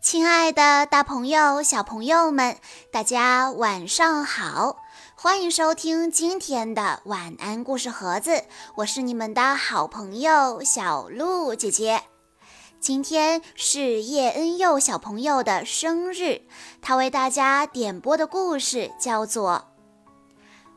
[0.00, 2.56] 亲爱的，大朋友、小朋友们，
[2.92, 4.76] 大家晚上好！
[5.16, 8.44] 欢迎收听今天的晚安故事盒子，
[8.76, 12.04] 我是你们的好朋友小鹿姐姐。
[12.78, 16.42] 今天是叶恩佑小朋友的生日，
[16.80, 19.66] 他为大家点播的故事叫做《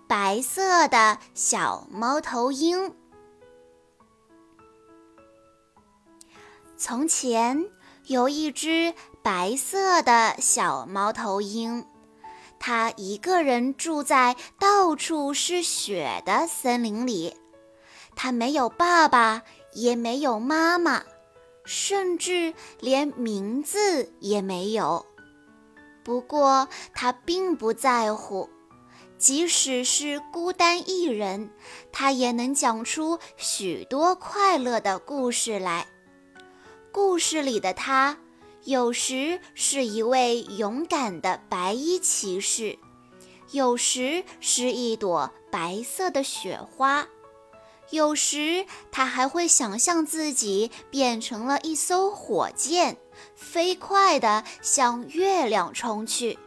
[0.08, 2.90] 白色的小猫头鹰》。
[6.76, 7.70] 从前
[8.08, 8.94] 有一只。
[9.24, 11.86] 白色的小猫头鹰，
[12.58, 17.38] 它一个人住在到处是雪的森林里。
[18.16, 19.44] 它没有爸爸，
[19.74, 21.04] 也没有妈妈，
[21.66, 25.06] 甚至连名字也没有。
[26.04, 28.50] 不过，它并不在乎，
[29.20, 31.52] 即使是孤单一人，
[31.92, 35.86] 它也能讲出许多快乐的故事来。
[36.92, 38.18] 故事里的他。
[38.64, 42.78] 有时是一位勇敢的白衣骑士，
[43.50, 47.08] 有时是一朵白色的雪花，
[47.90, 52.98] 有时他还会想象自己变成了一艘火箭，
[53.36, 56.38] 飞快地向月亮冲去。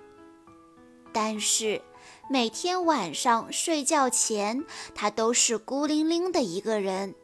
[1.12, 1.82] 但是
[2.30, 4.64] 每天晚上睡觉前，
[4.94, 7.16] 他都是孤零零的一个人，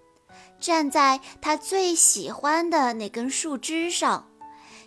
[0.61, 4.27] 站在他最喜欢的那根树枝上。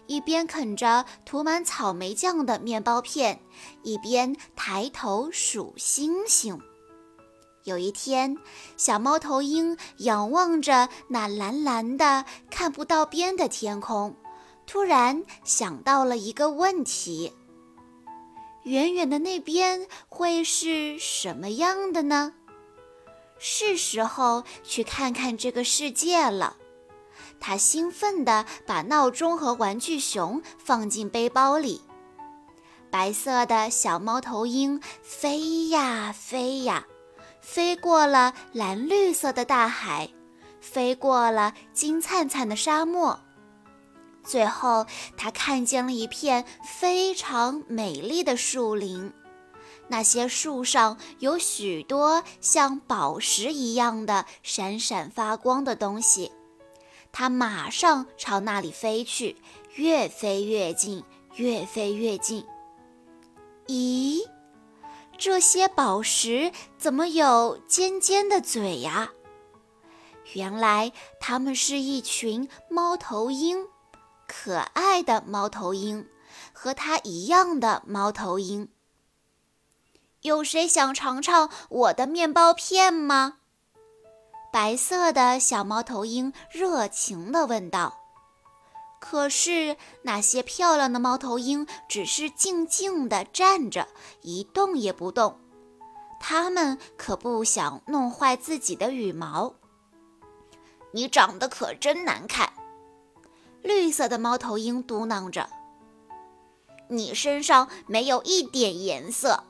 [0.06, 3.40] 一边啃着涂满草莓酱的面包片，
[3.84, 6.60] 一边抬头数星星。
[7.64, 8.38] 有一天，
[8.76, 14.18] 小猫头鹰仰望着那蓝蓝的、看不到边的天空，
[14.68, 17.32] 突然想到了一个问题：
[18.64, 22.34] 远远的那边会是什么样的呢？
[23.46, 26.56] 是时候去看看这个世界了。
[27.42, 31.82] 他兴奋地把闹钟和玩具熊放进背包里。
[32.90, 36.86] 白色的小猫头鹰飞呀飞呀，
[37.42, 40.10] 飞过了蓝绿色的大海，
[40.62, 43.20] 飞过了金灿灿的沙漠。
[44.24, 44.86] 最后，
[45.18, 49.12] 它看见了一片非常美丽的树林，
[49.94, 56.32] 那些树上有许多像宝石一样的闪闪发光的东西。
[57.12, 59.38] 它马上朝那里飞去，
[59.76, 61.04] 越飞越近，
[61.36, 62.44] 越飞越近。
[63.68, 64.28] 咦，
[65.16, 69.12] 这些宝石怎么有尖尖的嘴呀？
[70.34, 73.68] 原来它们是一群猫头鹰，
[74.28, 76.08] 可爱的猫头鹰，
[76.52, 78.68] 和它一样的猫头鹰。
[80.24, 83.40] 有谁想尝尝我的面包片吗？
[84.54, 88.00] 白色的小猫头鹰热情地问道
[89.02, 93.90] ：“可是那些漂亮的猫头鹰只是静静地站着，
[94.22, 95.42] 一动也不动。
[96.22, 99.56] 它们可不想弄坏自己的羽毛。”
[100.94, 102.54] 你长得可真难看，
[103.62, 105.50] 绿色的猫头鹰嘟囔着
[106.88, 109.44] ：“你身上没有一点颜色。”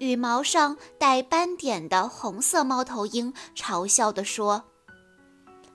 [0.00, 4.64] 羽毛上带斑点的红色猫头鹰嘲笑地说：“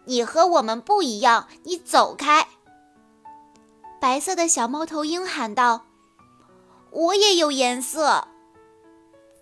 [0.05, 2.47] 你和我们不一样，你走开！”
[4.01, 5.85] 白色的小猫头鹰喊道
[6.89, 8.27] ：“我也有颜色，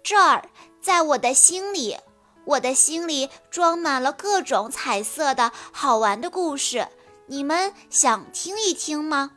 [0.03, 0.49] 这儿，
[0.81, 1.95] 在我的心里，
[2.43, 6.89] 我的心里装满了各种彩色的好玩的故事，
[7.27, 9.31] 你们想听一听吗？”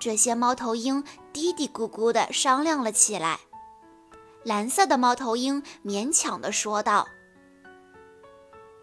[0.00, 3.38] 这些猫头鹰嘀嘀咕咕地商量了起来。
[4.44, 7.08] 蓝色的猫头鹰勉强地说道：“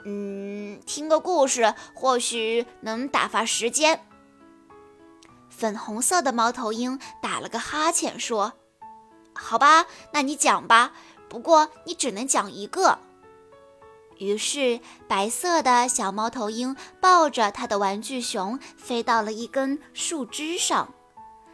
[0.05, 4.05] 嗯，听个故事或许能打发时间。”
[5.49, 8.53] 粉红色的猫头鹰打了个哈欠说
[9.33, 10.93] ：“好吧，那你讲吧，
[11.29, 12.97] 不过你只能讲一个。”
[14.17, 20.93] 于是，白色的小猫头鹰抱着它的玩具熊飞到了一根树枝上。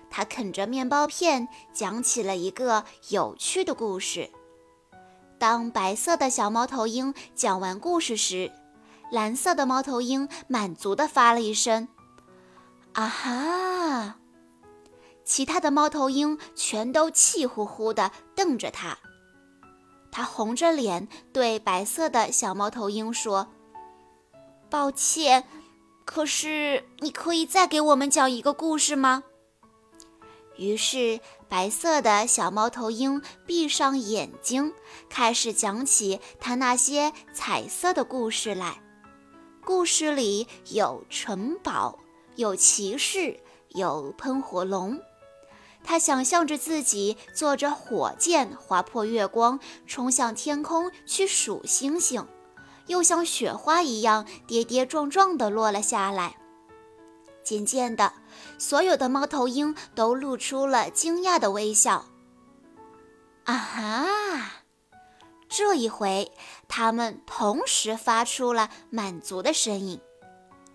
[0.10, 4.30] 他啃着面包片，讲起了一个有趣的故事。
[5.38, 8.52] 当白色的小猫头鹰讲完故事时，
[9.12, 11.88] 蓝色的猫头鹰满足地发了一声
[12.94, 14.16] ：“啊哈！”
[15.24, 18.98] 其他的猫头鹰全都气呼呼地瞪着他。
[20.10, 23.48] 他红着脸对白色的小猫头鹰说
[24.72, 25.44] ：“抱歉，
[26.06, 29.24] 可是你可以再给我们讲一个故事吗？”
[30.58, 34.74] 于是，白色的小猫头鹰闭上眼睛，
[35.10, 38.82] 开始讲起它那些彩色的故事来。
[39.64, 42.00] 故事里有城堡，
[42.36, 43.40] 有骑士，
[43.70, 45.00] 有喷火龙。
[45.84, 52.28] 他想象着自己坐着火箭划破月光，冲向天空去数星星，
[52.88, 56.38] 又像雪花一样跌跌撞撞地落了下来。
[57.44, 58.12] 渐渐的，
[58.58, 62.06] 所有的猫头鹰都露出了惊讶的微笑。
[63.46, 64.52] 啊哈！
[65.50, 66.32] 这一回，
[66.68, 70.02] 他们同时发出了满足的声音。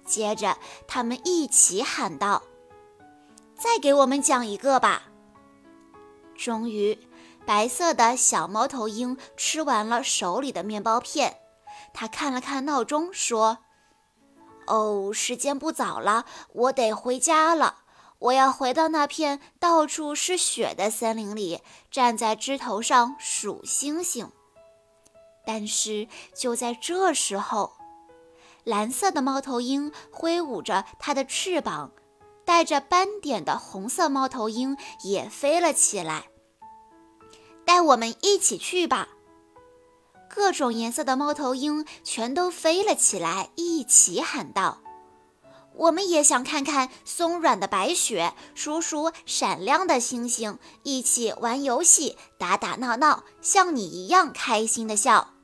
[0.07, 0.57] 接着，
[0.89, 2.43] 他们一起喊道
[3.55, 5.03] ：“再给我们讲一个吧！”
[6.35, 6.99] 终于，
[7.45, 11.37] 白色的小猫头鹰吃完了手里的面包片，
[11.93, 13.59] 他看了看闹钟，说。
[14.73, 16.25] 哦，时间不早了，
[16.55, 17.81] 我得回家了。
[18.19, 21.61] 我要回到那片到处是雪的森林里，
[21.91, 24.33] 站在枝头上数星星。
[25.45, 27.75] 但是就在这时候，
[28.65, 31.93] 蓝色的猫头鹰挥舞着它的翅膀，
[32.47, 36.29] 带着斑点的红色猫头鹰也飞了起来。
[37.67, 39.09] 带我们一起去吧。
[40.35, 44.79] 各种颜色的猫头鹰全都飞了起来，一起喊道
[45.77, 55.35] ：“我们也想看看松软的白雪，数数闪亮的星星，一起玩游戏，打打闹闹，像你一样开心的笑。”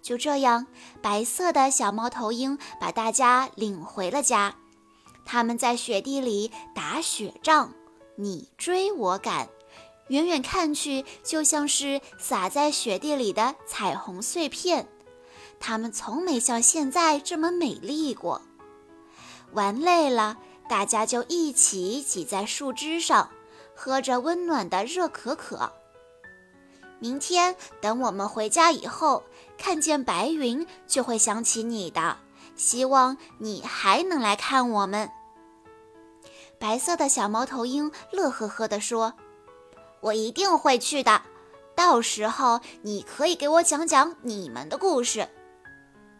[0.00, 0.68] 就这样，
[1.02, 4.54] 白色的小猫头鹰把大家领回了家。
[5.24, 7.72] 他们在雪地里打雪仗，
[8.14, 9.48] 你追我赶。
[10.08, 14.88] 远远看去，就像是洒在雪地里的彩虹碎片。
[15.58, 18.42] 它们从没像现在这么美丽过。
[19.52, 20.38] 玩累了，
[20.68, 23.30] 大家就一起挤在树枝上，
[23.74, 25.72] 喝着温暖的热可可。
[26.98, 29.24] 明天等我们回家以后，
[29.58, 32.18] 看见白云就会想起你的。
[32.54, 35.10] 希望你还能来看我们。
[36.58, 39.14] 白色的小猫头鹰乐呵呵地说。
[40.00, 41.22] 我一定会去的，
[41.74, 45.28] 到时候你可以给我讲讲你们的故事。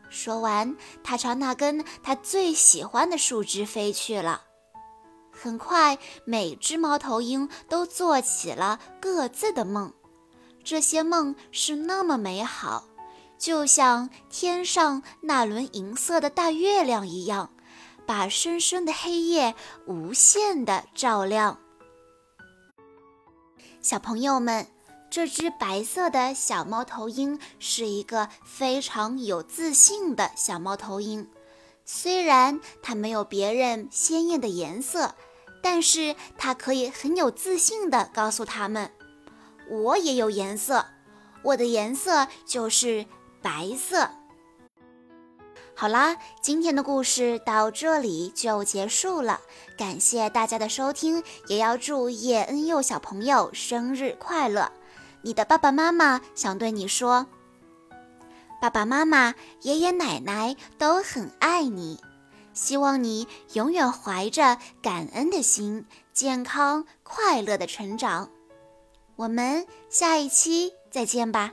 [0.08, 4.42] 说完，他朝那根他最喜欢的树枝飞去了。
[5.30, 9.92] 很快，每只猫头鹰都做起了各自的梦，
[10.64, 12.84] 这些梦是那么美好，
[13.36, 17.50] 就像天上那轮银色的大月亮一样，
[18.06, 19.54] 把深深的黑夜
[19.86, 21.58] 无限的照亮。
[23.88, 24.66] 小朋友们，
[25.08, 31.30] 这只白色的小猫头鹰是一个非常有自信的小猫头鹰。
[31.84, 35.14] 虽然它没有别人鲜艳的颜色，
[35.62, 38.90] 但是它可以很有自信地告诉他们
[39.70, 40.84] ：“我也有颜色，
[41.44, 43.06] 我的颜色就是
[43.40, 44.10] 白色。”
[45.78, 49.38] 好啦，今天的故事到这里就结束了。
[49.76, 54.72] 感谢大家的收听，也要祝叶恩佑小朋友生日快乐。
[55.20, 57.26] 你的爸爸妈妈想对你说：
[58.58, 62.00] 爸爸妈妈、爷爷奶奶都很爱你，
[62.54, 65.84] 希望你永远怀着感恩的心，
[66.14, 68.30] 健康快乐的成长。
[69.16, 71.52] 我们下一期再见吧。